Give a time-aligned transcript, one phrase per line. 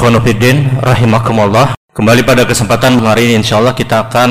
[0.00, 1.76] Ikhwanuddin rahimakumullah.
[1.92, 4.30] Kembali pada kesempatan hari ini insyaallah kita akan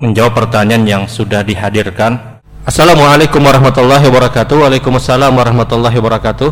[0.00, 2.40] menjawab pertanyaan yang sudah dihadirkan.
[2.64, 4.64] Assalamualaikum warahmatullahi wabarakatuh.
[4.64, 6.48] Waalaikumsalam warahmatullahi wabarakatuh.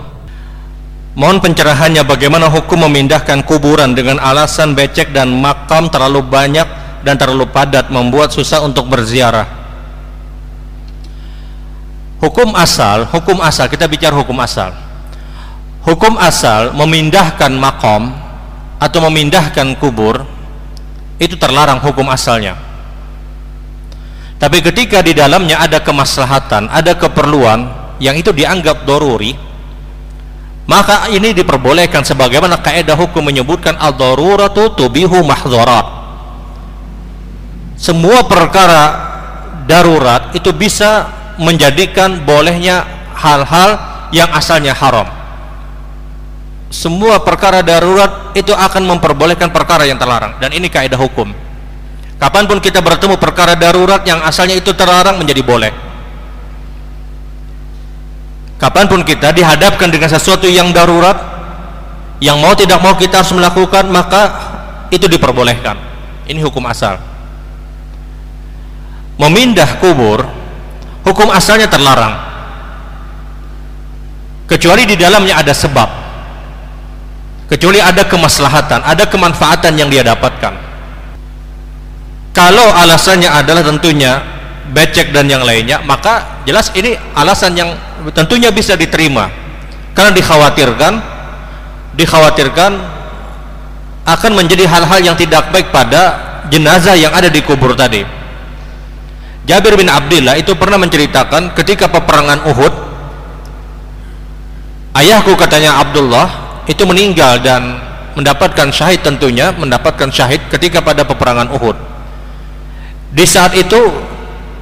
[1.17, 6.69] Mohon pencerahannya bagaimana hukum memindahkan kuburan dengan alasan becek dan makam terlalu banyak
[7.01, 9.49] dan terlalu padat membuat susah untuk berziarah.
[12.21, 14.77] Hukum asal, hukum asal kita bicara hukum asal.
[15.81, 18.29] Hukum asal memindahkan makam
[18.81, 20.25] atau memindahkan kubur
[21.21, 22.57] itu terlarang hukum asalnya.
[24.41, 27.69] Tapi ketika di dalamnya ada kemaslahatan ada keperluan
[28.01, 29.37] yang itu dianggap doruri
[30.65, 35.87] maka ini diperbolehkan sebagaimana kaidah hukum menyebutkan al-daruratu tubihu mahdharat
[37.77, 38.83] semua perkara
[39.69, 43.77] darurat itu bisa menjadikan bolehnya hal-hal
[44.15, 45.20] yang asalnya haram
[46.71, 50.39] semua perkara darurat itu akan memperbolehkan perkara yang terlarang.
[50.39, 51.35] Dan ini kaidah hukum.
[52.15, 55.73] Kapan pun kita bertemu perkara darurat yang asalnya itu terlarang menjadi boleh.
[58.55, 61.19] Kapan pun kita dihadapkan dengan sesuatu yang darurat
[62.23, 64.23] yang mau tidak mau kita harus melakukan maka
[64.95, 65.75] itu diperbolehkan.
[66.31, 67.03] Ini hukum asal.
[69.19, 70.23] Memindah kubur
[71.03, 72.15] hukum asalnya terlarang.
[74.47, 76.00] Kecuali di dalamnya ada sebab
[77.51, 80.55] kecuali ada kemaslahatan, ada kemanfaatan yang dia dapatkan.
[82.31, 84.23] Kalau alasannya adalah tentunya
[84.71, 87.75] becek dan yang lainnya, maka jelas ini alasan yang
[88.15, 89.27] tentunya bisa diterima.
[89.99, 90.93] Karena dikhawatirkan
[91.99, 92.73] dikhawatirkan
[94.07, 98.07] akan menjadi hal-hal yang tidak baik pada jenazah yang ada di kubur tadi.
[99.51, 102.75] Jabir bin Abdullah itu pernah menceritakan ketika peperangan Uhud
[104.95, 107.83] ayahku katanya Abdullah itu meninggal dan
[108.15, 111.75] mendapatkan syahid tentunya mendapatkan syahid ketika pada peperangan Uhud.
[113.11, 113.79] Di saat itu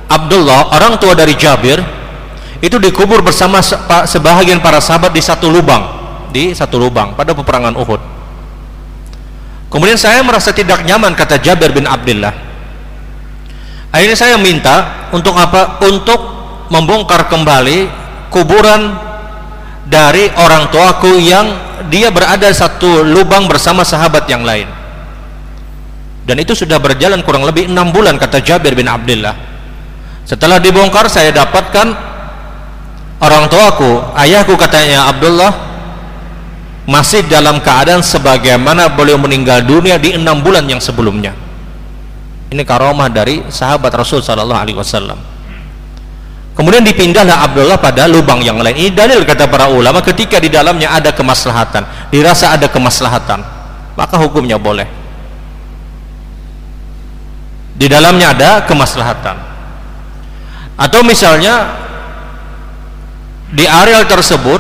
[0.09, 1.85] Abdullah orang tua dari Jabir
[2.65, 3.61] itu dikubur bersama
[4.09, 5.85] sebahagian para sahabat di satu lubang
[6.33, 8.01] di satu lubang pada peperangan Uhud.
[9.69, 12.33] Kemudian saya merasa tidak nyaman kata Jabir bin Abdullah
[13.93, 15.77] akhirnya saya minta untuk apa?
[15.85, 16.21] Untuk
[16.73, 17.89] membongkar kembali
[18.33, 19.08] kuburan
[19.88, 21.49] dari orang tuaku yang
[21.88, 24.69] dia berada satu lubang bersama sahabat yang lain.
[26.28, 29.32] Dan itu sudah berjalan kurang lebih enam bulan kata Jabir bin Abdullah.
[30.28, 31.88] Setelah dibongkar saya dapatkan
[33.25, 35.56] orang tuaku ayahku katanya Abdullah
[36.84, 41.32] masih dalam keadaan sebagaimana beliau meninggal dunia di enam bulan yang sebelumnya.
[42.53, 45.38] Ini karomah dari sahabat Rasul Sallallahu Alaihi Wasallam
[46.59, 48.75] Kemudian dipindahlah Abdullah pada lubang yang lain.
[48.75, 53.47] Ini dalil kata para ulama ketika di dalamnya ada kemaslahatan, dirasa ada kemaslahatan,
[53.95, 54.91] maka hukumnya boleh.
[57.79, 59.39] Di dalamnya ada kemaslahatan.
[60.75, 61.79] Atau misalnya
[63.55, 64.59] di areal tersebut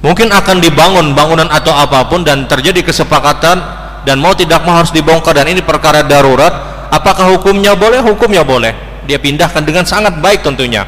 [0.00, 3.60] mungkin akan dibangun bangunan atau apa pun dan terjadi kesepakatan
[4.08, 8.00] dan mau tidak mau harus dibongkar dan ini perkara darurat, apakah hukumnya boleh?
[8.00, 10.84] Hukumnya boleh dia pindahkan dengan sangat baik tentunya.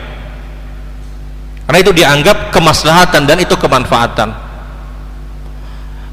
[1.66, 4.31] Karena itu dianggap kemaslahatan dan itu kemanfaatan.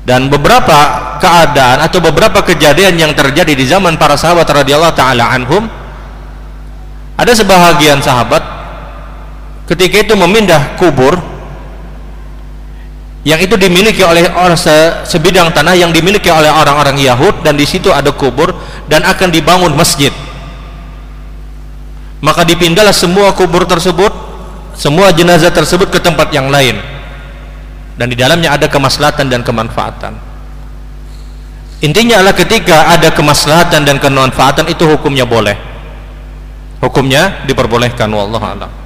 [0.04, 0.80] Dan beberapa
[1.24, 5.64] keadaan atau beberapa kejadian yang terjadi di zaman para sahabat radhiyallahu taala anhum
[7.16, 8.44] ada sebahagian sahabat
[9.72, 11.16] ketika itu memindah kubur
[13.24, 17.64] yang itu dimiliki oleh orang se sebidang tanah yang dimiliki oleh orang-orang Yahud dan di
[17.64, 18.52] situ ada kubur
[18.92, 20.12] dan akan dibangun masjid
[22.24, 24.16] maka dipindahlah semua kubur tersebut
[24.74, 26.80] semua jenazah tersebut ke tempat yang lain.
[27.94, 30.18] Dan di dalamnya ada kemaslahatan dan kemanfaatan.
[31.84, 35.54] Intinya adalah ketika ada kemaslahatan dan kemanfaatan itu hukumnya boleh.
[36.82, 38.83] Hukumnya diperbolehkan wallahu a'lam